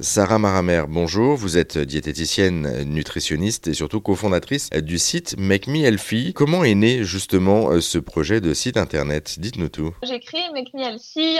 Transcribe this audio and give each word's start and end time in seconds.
Sarah 0.00 0.38
Maramer, 0.38 0.84
bonjour. 0.88 1.34
Vous 1.34 1.58
êtes 1.58 1.76
diététicienne, 1.76 2.84
nutritionniste 2.84 3.66
et 3.66 3.74
surtout 3.74 4.00
cofondatrice 4.00 4.70
du 4.70 4.96
site 4.96 5.36
Make. 5.38 5.68
Comment 6.36 6.62
est 6.62 6.76
né 6.76 7.02
justement 7.02 7.70
euh, 7.70 7.80
ce 7.80 7.98
projet 7.98 8.40
de 8.40 8.54
site 8.54 8.76
internet? 8.76 9.40
Dites-nous 9.40 9.68
tout. 9.68 9.92
J'ai 10.04 10.20
créé 10.20 10.42
Make 10.54 10.68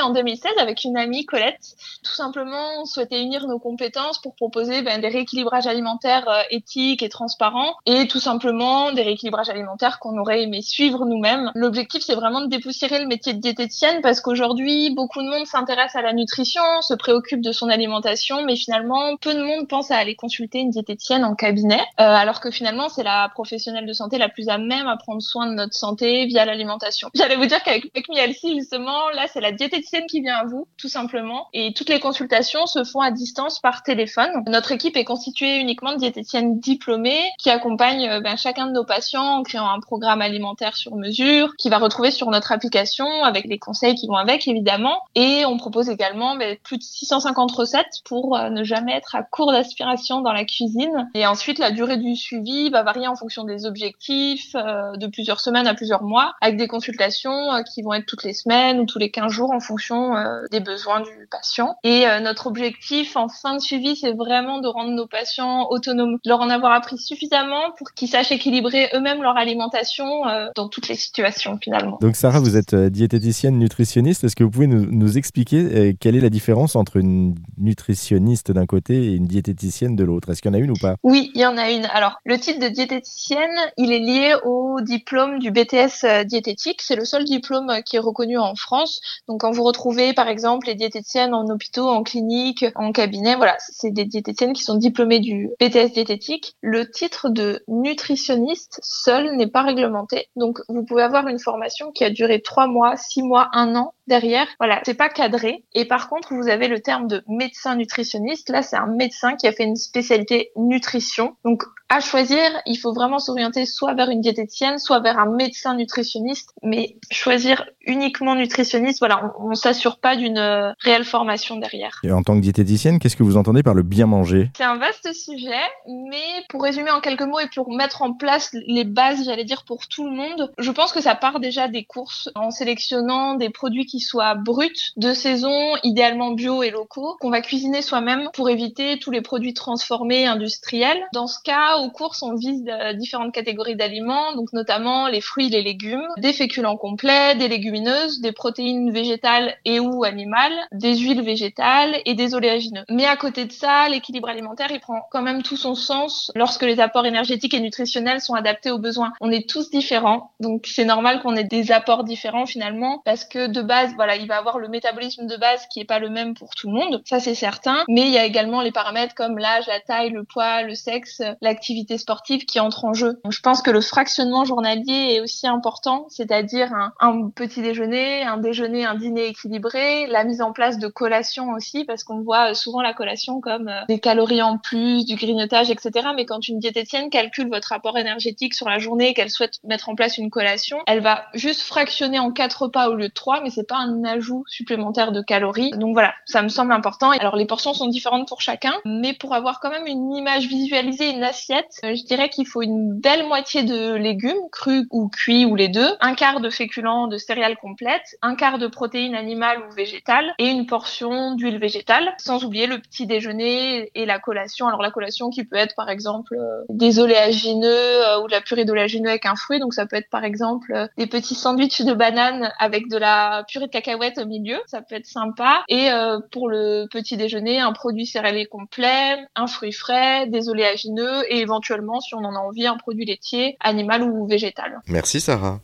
en 0.02 0.10
2016 0.10 0.50
avec 0.58 0.82
une 0.82 0.96
amie 0.96 1.24
Colette. 1.24 1.76
Tout 2.02 2.14
simplement, 2.14 2.80
on 2.80 2.84
souhaitait 2.84 3.22
unir 3.22 3.46
nos 3.46 3.60
compétences 3.60 4.20
pour 4.20 4.34
proposer 4.34 4.82
ben, 4.82 5.00
des 5.00 5.08
rééquilibrages 5.08 5.68
alimentaires 5.68 6.28
euh, 6.28 6.42
éthiques 6.50 7.04
et 7.04 7.08
transparents 7.08 7.76
et 7.86 8.08
tout 8.08 8.20
simplement 8.20 8.90
des 8.90 9.02
rééquilibrages 9.02 9.50
alimentaires 9.50 10.00
qu'on 10.00 10.18
aurait 10.18 10.42
aimé 10.42 10.62
suivre 10.62 11.04
nous-mêmes. 11.04 11.52
L'objectif, 11.54 12.02
c'est 12.04 12.16
vraiment 12.16 12.40
de 12.40 12.48
dépoussiérer 12.48 12.98
le 12.98 13.06
métier 13.06 13.34
de 13.34 13.38
diététicienne 13.38 14.00
parce 14.02 14.20
qu'aujourd'hui, 14.20 14.92
beaucoup 14.96 15.22
de 15.22 15.28
monde 15.28 15.46
s'intéresse 15.46 15.94
à 15.94 16.02
la 16.02 16.12
nutrition, 16.12 16.62
se 16.80 16.94
préoccupe 16.94 17.40
de 17.40 17.52
son 17.52 17.68
alimentation 17.68 18.47
mais 18.48 18.56
finalement, 18.56 19.16
peu 19.20 19.34
de 19.34 19.42
monde 19.42 19.68
pense 19.68 19.90
à 19.90 19.96
aller 19.96 20.16
consulter 20.16 20.60
une 20.60 20.70
diététicienne 20.70 21.22
en 21.22 21.34
cabinet, 21.34 21.80
euh, 22.00 22.04
alors 22.04 22.40
que 22.40 22.50
finalement, 22.50 22.88
c'est 22.88 23.02
la 23.02 23.28
professionnelle 23.28 23.86
de 23.86 23.92
santé 23.92 24.16
la 24.16 24.30
plus 24.30 24.48
à 24.48 24.56
même 24.56 24.86
à 24.86 24.96
prendre 24.96 25.20
soin 25.20 25.46
de 25.46 25.52
notre 25.52 25.74
santé 25.74 26.24
via 26.24 26.46
l'alimentation. 26.46 27.10
J'allais 27.14 27.36
vous 27.36 27.44
dire 27.44 27.62
qu'avec 27.62 27.92
Elsie, 28.16 28.56
justement, 28.56 29.10
là, 29.10 29.26
c'est 29.30 29.42
la 29.42 29.52
diététicienne 29.52 30.06
qui 30.06 30.22
vient 30.22 30.36
à 30.36 30.46
vous, 30.46 30.66
tout 30.78 30.88
simplement, 30.88 31.48
et 31.52 31.74
toutes 31.74 31.90
les 31.90 32.00
consultations 32.00 32.64
se 32.66 32.84
font 32.84 33.00
à 33.00 33.10
distance 33.10 33.60
par 33.60 33.82
téléphone. 33.82 34.30
Notre 34.46 34.72
équipe 34.72 34.96
est 34.96 35.04
constituée 35.04 35.58
uniquement 35.58 35.92
de 35.92 35.98
diététiciennes 35.98 36.58
diplômées 36.58 37.20
qui 37.38 37.50
accompagnent 37.50 38.08
euh, 38.08 38.20
ben, 38.20 38.36
chacun 38.38 38.66
de 38.66 38.72
nos 38.72 38.84
patients 38.84 39.38
en 39.38 39.42
créant 39.42 39.68
un 39.68 39.80
programme 39.80 40.22
alimentaire 40.22 40.74
sur 40.74 40.96
mesure, 40.96 41.54
qui 41.56 41.68
va 41.68 41.76
retrouver 41.76 42.10
sur 42.10 42.30
notre 42.30 42.50
application 42.52 43.06
avec 43.22 43.44
les 43.44 43.58
conseils 43.58 43.94
qui 43.94 44.06
vont 44.06 44.16
avec, 44.16 44.48
évidemment, 44.48 45.02
et 45.14 45.44
on 45.44 45.58
propose 45.58 45.90
également 45.90 46.36
ben, 46.36 46.56
plus 46.62 46.78
de 46.78 46.82
650 46.82 47.52
recettes 47.52 48.00
pour 48.04 48.37
ne 48.50 48.64
jamais 48.64 48.92
être 48.92 49.14
à 49.14 49.22
court 49.22 49.52
d'aspiration 49.52 50.20
dans 50.20 50.32
la 50.32 50.44
cuisine. 50.44 51.10
Et 51.14 51.26
ensuite, 51.26 51.58
la 51.58 51.70
durée 51.70 51.96
du 51.96 52.16
suivi 52.16 52.70
va 52.70 52.82
varier 52.82 53.08
en 53.08 53.16
fonction 53.16 53.44
des 53.44 53.66
objectifs, 53.66 54.54
euh, 54.54 54.96
de 54.96 55.06
plusieurs 55.06 55.40
semaines 55.40 55.66
à 55.66 55.74
plusieurs 55.74 56.02
mois, 56.02 56.34
avec 56.40 56.56
des 56.56 56.68
consultations 56.68 57.52
euh, 57.52 57.62
qui 57.62 57.82
vont 57.82 57.94
être 57.94 58.06
toutes 58.06 58.24
les 58.24 58.32
semaines 58.32 58.80
ou 58.80 58.86
tous 58.86 58.98
les 58.98 59.10
15 59.10 59.30
jours 59.30 59.50
en 59.50 59.60
fonction 59.60 60.16
euh, 60.16 60.42
des 60.50 60.60
besoins 60.60 61.00
du 61.00 61.28
patient. 61.30 61.76
Et 61.84 62.06
notre 62.22 62.46
objectif 62.46 63.16
en 63.16 63.28
fin 63.28 63.54
de 63.54 63.60
suivi, 63.60 63.96
c'est 63.96 64.12
vraiment 64.12 64.60
de 64.60 64.68
rendre 64.68 64.90
nos 64.90 65.06
patients 65.06 65.68
autonomes, 65.70 66.18
leur 66.24 66.40
en 66.40 66.50
avoir 66.50 66.72
appris 66.72 66.98
suffisamment 66.98 67.72
pour 67.76 67.92
qu'ils 67.92 68.08
sachent 68.08 68.32
équilibrer 68.32 68.90
eux-mêmes 68.94 69.22
leur 69.22 69.36
alimentation 69.36 70.06
dans 70.54 70.68
toutes 70.68 70.88
les 70.88 70.94
situations 70.94 71.58
finalement. 71.62 71.98
Donc 72.00 72.16
Sarah, 72.16 72.40
vous 72.40 72.56
êtes 72.56 72.74
diététicienne 72.74 73.58
nutritionniste. 73.58 74.24
Est-ce 74.24 74.36
que 74.36 74.44
vous 74.44 74.50
pouvez 74.50 74.66
nous 74.66 75.18
expliquer 75.18 75.94
quelle 76.00 76.16
est 76.16 76.20
la 76.20 76.30
différence 76.30 76.76
entre 76.76 76.96
une 76.96 77.34
nutritionniste 77.58 78.27
d'un 78.52 78.66
côté 78.66 78.94
et 78.94 79.12
une 79.12 79.26
diététicienne 79.26 79.96
de 79.96 80.04
l'autre. 80.04 80.30
Est-ce 80.30 80.42
qu'il 80.42 80.50
y 80.50 80.54
en 80.54 80.58
a 80.58 80.62
une 80.62 80.70
ou 80.70 80.80
pas? 80.80 80.96
Oui, 81.02 81.30
il 81.34 81.40
y 81.40 81.46
en 81.46 81.56
a 81.56 81.70
une. 81.70 81.86
Alors, 81.86 82.18
le 82.24 82.38
titre 82.38 82.60
de 82.60 82.68
diététicienne, 82.68 83.56
il 83.76 83.92
est 83.92 83.98
lié 83.98 84.34
au 84.44 84.80
diplôme 84.80 85.38
du 85.38 85.50
BTS 85.50 86.04
euh, 86.04 86.24
diététique. 86.24 86.82
C'est 86.82 86.96
le 86.96 87.04
seul 87.04 87.24
diplôme 87.24 87.72
qui 87.84 87.96
est 87.96 88.00
reconnu 88.00 88.38
en 88.38 88.54
France. 88.54 89.00
Donc, 89.28 89.40
quand 89.40 89.50
vous 89.50 89.62
retrouvez, 89.62 90.12
par 90.12 90.28
exemple, 90.28 90.66
les 90.66 90.74
diététiciennes 90.74 91.34
en 91.34 91.46
hôpitaux, 91.48 91.88
en 91.88 92.02
clinique, 92.02 92.66
en 92.74 92.92
cabinet, 92.92 93.36
voilà, 93.36 93.56
c'est 93.60 93.90
des 93.90 94.04
diététiciennes 94.04 94.52
qui 94.52 94.62
sont 94.62 94.76
diplômées 94.76 95.20
du 95.20 95.50
BTS 95.60 95.92
diététique. 95.94 96.56
Le 96.60 96.90
titre 96.90 97.30
de 97.30 97.62
nutritionniste 97.68 98.80
seul 98.82 99.36
n'est 99.36 99.46
pas 99.46 99.62
réglementé. 99.62 100.28
Donc, 100.36 100.60
vous 100.68 100.84
pouvez 100.84 101.02
avoir 101.02 101.28
une 101.28 101.38
formation 101.38 101.90
qui 101.92 102.04
a 102.04 102.10
duré 102.10 102.42
trois 102.42 102.66
mois, 102.66 102.96
six 102.96 103.22
mois, 103.22 103.48
un 103.52 103.74
an 103.74 103.94
derrière. 104.08 104.48
Voilà, 104.58 104.80
c'est 104.84 104.94
pas 104.94 105.08
cadré. 105.08 105.64
Et 105.74 105.86
par 105.86 106.08
contre, 106.08 106.34
vous 106.34 106.48
avez 106.48 106.68
le 106.68 106.80
terme 106.80 107.06
de 107.06 107.22
médecin 107.28 107.76
nutritionniste. 107.76 108.48
Là, 108.50 108.62
c'est 108.62 108.76
un 108.76 108.86
médecin 108.86 109.36
qui 109.36 109.46
a 109.46 109.52
fait 109.52 109.64
une 109.64 109.76
spécialité 109.76 110.50
nutrition. 110.56 111.36
Donc, 111.44 111.62
à 111.88 112.00
choisir, 112.00 112.38
il 112.66 112.76
faut 112.76 112.92
vraiment 112.92 113.18
s'orienter 113.18 113.66
soit 113.66 113.94
vers 113.94 114.10
une 114.10 114.20
diététicienne, 114.20 114.78
soit 114.78 115.00
vers 115.00 115.18
un 115.18 115.30
médecin 115.30 115.74
nutritionniste. 115.74 116.52
Mais 116.62 116.96
choisir 117.10 117.64
uniquement 117.86 118.34
nutritionniste, 118.34 118.98
voilà, 118.98 119.32
on, 119.38 119.50
on 119.50 119.54
s'assure 119.54 119.98
pas 119.98 120.16
d'une 120.16 120.38
euh, 120.38 120.72
réelle 120.80 121.04
formation 121.04 121.56
derrière. 121.56 122.00
Et 122.04 122.12
en 122.12 122.22
tant 122.22 122.34
que 122.34 122.40
diététicienne, 122.40 122.98
qu'est-ce 122.98 123.16
que 123.16 123.22
vous 123.22 123.36
entendez 123.36 123.62
par 123.62 123.74
le 123.74 123.82
bien 123.82 124.06
manger? 124.06 124.50
C'est 124.56 124.64
un 124.64 124.76
vaste 124.76 125.12
sujet, 125.14 125.50
mais 125.86 126.44
pour 126.48 126.62
résumer 126.62 126.90
en 126.90 127.00
quelques 127.00 127.22
mots 127.22 127.40
et 127.40 127.48
pour 127.54 127.72
mettre 127.72 128.02
en 128.02 128.12
place 128.12 128.50
les 128.66 128.84
bases, 128.84 129.24
j'allais 129.24 129.44
dire 129.44 129.64
pour 129.64 129.88
tout 129.88 130.04
le 130.04 130.14
monde, 130.14 130.52
je 130.58 130.70
pense 130.70 130.92
que 130.92 131.00
ça 131.00 131.14
part 131.14 131.40
déjà 131.40 131.68
des 131.68 131.84
courses 131.84 132.28
en 132.34 132.50
sélectionnant 132.50 133.34
des 133.34 133.50
produits 133.50 133.86
qui 133.86 134.00
soient 134.00 134.34
bruts, 134.34 134.92
de 134.96 135.14
saison, 135.14 135.74
idéalement 135.82 136.32
bio 136.32 136.62
et 136.62 136.70
locaux, 136.70 137.16
qu'on 137.20 137.30
va 137.30 137.40
cuisiner 137.40 137.80
soi-même 137.80 138.28
pour 138.34 138.50
éviter 138.50 138.98
tous 138.98 139.10
les 139.10 139.22
produits 139.22 139.54
transformés 139.54 140.26
industriels. 140.26 141.02
Dans 141.12 141.26
ce 141.26 141.38
cas, 141.42 141.77
aux 141.78 141.90
courses, 141.90 142.22
on 142.22 142.34
vise 142.34 142.64
euh, 142.68 142.92
différentes 142.92 143.32
catégories 143.32 143.76
d'aliments, 143.76 144.34
donc 144.34 144.52
notamment 144.52 145.08
les 145.08 145.20
fruits, 145.20 145.48
les 145.48 145.62
légumes, 145.62 146.06
des 146.16 146.32
féculents 146.32 146.76
complets, 146.76 147.34
des 147.34 147.48
légumineuses, 147.48 148.20
des 148.20 148.32
protéines 148.32 148.90
végétales 148.90 149.54
et 149.64 149.80
ou 149.80 150.04
animales, 150.04 150.52
des 150.72 150.96
huiles 150.96 151.22
végétales 151.22 151.96
et 152.04 152.14
des 152.14 152.34
oléagineux. 152.34 152.84
Mais 152.88 153.06
à 153.06 153.16
côté 153.16 153.44
de 153.44 153.52
ça, 153.52 153.88
l'équilibre 153.88 154.28
alimentaire, 154.28 154.68
il 154.70 154.80
prend 154.80 155.02
quand 155.10 155.22
même 155.22 155.42
tout 155.42 155.56
son 155.56 155.74
sens 155.74 156.30
lorsque 156.34 156.62
les 156.62 156.80
apports 156.80 157.06
énergétiques 157.06 157.54
et 157.54 157.60
nutritionnels 157.60 158.20
sont 158.20 158.34
adaptés 158.34 158.70
aux 158.70 158.78
besoins. 158.78 159.12
On 159.20 159.30
est 159.30 159.48
tous 159.48 159.70
différents, 159.70 160.32
donc 160.40 160.66
c'est 160.66 160.84
normal 160.84 161.22
qu'on 161.22 161.36
ait 161.36 161.44
des 161.44 161.72
apports 161.72 162.04
différents 162.04 162.46
finalement, 162.46 163.02
parce 163.04 163.24
que 163.24 163.46
de 163.46 163.62
base, 163.62 163.94
voilà, 163.94 164.16
il 164.16 164.26
va 164.26 164.36
avoir 164.36 164.58
le 164.58 164.68
métabolisme 164.68 165.26
de 165.26 165.36
base 165.36 165.66
qui 165.68 165.80
est 165.80 165.84
pas 165.84 165.98
le 165.98 166.10
même 166.10 166.34
pour 166.34 166.50
tout 166.50 166.68
le 166.68 166.74
monde, 166.74 167.02
ça 167.04 167.20
c'est 167.20 167.34
certain, 167.34 167.84
mais 167.88 168.02
il 168.02 168.10
y 168.10 168.18
a 168.18 168.24
également 168.24 168.60
les 168.60 168.72
paramètres 168.72 169.14
comme 169.14 169.38
l'âge, 169.38 169.66
la 169.66 169.80
taille, 169.80 170.10
le 170.10 170.24
poids, 170.24 170.62
le 170.62 170.74
sexe, 170.74 171.22
l'activité 171.40 171.67
sportive 171.96 172.44
qui 172.44 172.60
entre 172.60 172.84
en 172.84 172.94
jeu. 172.94 173.20
je 173.28 173.40
pense 173.40 173.62
que 173.62 173.70
le 173.70 173.80
fractionnement 173.80 174.44
journalier 174.44 175.14
est 175.14 175.20
aussi 175.20 175.46
important, 175.46 176.06
c'est-à-dire 176.08 176.72
un, 177.00 177.30
petit 177.34 177.62
déjeuner, 177.62 178.22
un 178.22 178.36
déjeuner, 178.36 178.84
un 178.84 178.94
dîner 178.94 179.26
équilibré, 179.26 180.06
la 180.06 180.24
mise 180.24 180.40
en 180.40 180.52
place 180.52 180.78
de 180.78 180.88
collations 180.88 181.52
aussi, 181.52 181.84
parce 181.84 182.04
qu'on 182.04 182.20
voit 182.20 182.54
souvent 182.54 182.82
la 182.82 182.94
collation 182.94 183.40
comme 183.40 183.68
euh, 183.68 183.80
des 183.88 183.98
calories 183.98 184.42
en 184.42 184.58
plus, 184.58 185.04
du 185.04 185.16
grignotage, 185.16 185.70
etc. 185.70 186.08
Mais 186.14 186.26
quand 186.26 186.46
une 186.48 186.58
diététicienne 186.58 187.10
calcule 187.10 187.48
votre 187.48 187.68
rapport 187.68 187.96
énergétique 187.98 188.54
sur 188.54 188.68
la 188.68 188.78
journée, 188.78 189.14
qu'elle 189.14 189.30
souhaite 189.30 189.58
mettre 189.64 189.88
en 189.88 189.94
place 189.94 190.18
une 190.18 190.30
collation, 190.30 190.78
elle 190.86 191.00
va 191.00 191.24
juste 191.34 191.62
fractionner 191.62 192.18
en 192.18 192.30
quatre 192.30 192.62
repas 192.62 192.88
au 192.88 192.94
lieu 192.94 193.08
de 193.08 193.14
trois, 193.14 193.40
mais 193.42 193.50
c'est 193.50 193.66
pas 193.66 193.78
un 193.78 194.04
ajout 194.04 194.44
supplémentaire 194.46 195.12
de 195.12 195.20
calories. 195.20 195.70
Donc 195.72 195.92
voilà, 195.94 196.14
ça 196.24 196.42
me 196.42 196.48
semble 196.48 196.72
important. 196.72 197.10
Alors 197.10 197.36
les 197.36 197.46
portions 197.46 197.74
sont 197.74 197.88
différentes 197.88 198.28
pour 198.28 198.40
chacun, 198.40 198.74
mais 198.84 199.12
pour 199.12 199.34
avoir 199.34 199.60
quand 199.60 199.70
même 199.70 199.86
une 199.86 200.12
image 200.14 200.46
visualisée, 200.46 201.10
une 201.10 201.22
assiette 201.22 201.57
euh, 201.84 201.94
je 201.94 202.04
dirais 202.04 202.28
qu'il 202.28 202.46
faut 202.46 202.62
une 202.62 202.92
belle 202.98 203.26
moitié 203.26 203.62
de 203.62 203.94
légumes, 203.94 204.48
crus 204.52 204.86
ou 204.90 205.08
cuits 205.08 205.44
ou 205.44 205.54
les 205.54 205.68
deux, 205.68 205.88
un 206.00 206.14
quart 206.14 206.40
de 206.40 206.50
féculents 206.50 207.06
de 207.06 207.16
céréales 207.16 207.56
complètes, 207.56 208.16
un 208.22 208.34
quart 208.34 208.58
de 208.58 208.66
protéines 208.66 209.14
animales 209.14 209.58
ou 209.68 209.74
végétales 209.74 210.34
et 210.38 210.46
une 210.46 210.66
portion 210.66 211.34
d'huile 211.34 211.58
végétale, 211.58 212.14
sans 212.18 212.44
oublier 212.44 212.66
le 212.66 212.78
petit 212.78 213.06
déjeuner 213.06 213.90
et 213.94 214.06
la 214.06 214.18
collation. 214.18 214.66
Alors 214.66 214.82
la 214.82 214.90
collation 214.90 215.30
qui 215.30 215.44
peut 215.44 215.56
être 215.56 215.74
par 215.74 215.88
exemple 215.88 216.34
euh, 216.34 216.64
des 216.68 216.98
oléagineux 216.98 217.68
euh, 217.68 218.20
ou 218.22 218.26
de 218.26 218.32
la 218.32 218.40
purée 218.40 218.64
d'oléagineux 218.64 219.10
avec 219.10 219.26
un 219.26 219.36
fruit, 219.36 219.60
donc 219.60 219.74
ça 219.74 219.86
peut 219.86 219.96
être 219.96 220.10
par 220.10 220.24
exemple 220.24 220.88
des 220.96 221.06
petits 221.06 221.34
sandwichs 221.34 221.82
de 221.82 221.92
bananes 221.92 222.52
avec 222.58 222.88
de 222.88 222.96
la 222.96 223.44
purée 223.48 223.66
de 223.66 223.70
cacahuètes 223.70 224.18
au 224.18 224.26
milieu, 224.26 224.58
ça 224.66 224.82
peut 224.82 224.94
être 224.94 225.06
sympa. 225.06 225.64
Et 225.68 225.88
pour 226.32 226.48
le 226.48 226.86
petit 226.90 227.16
déjeuner, 227.16 227.60
un 227.60 227.72
produit 227.72 228.06
céréalier 228.06 228.46
complet, 228.46 229.16
un 229.34 229.46
fruit 229.46 229.72
frais, 229.72 230.26
des 230.26 230.48
oléagineux 230.48 231.22
et 231.28 231.44
éventuellement, 231.48 232.00
si 232.00 232.14
on 232.14 232.18
en 232.18 232.34
a 232.34 232.38
envie, 232.38 232.66
un 232.66 232.76
produit 232.76 233.06
laitier, 233.06 233.56
animal 233.60 234.02
ou 234.02 234.26
végétal. 234.26 234.80
Merci 234.88 235.20
Sarah. 235.20 235.56